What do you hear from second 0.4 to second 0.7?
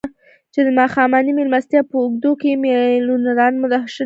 چې د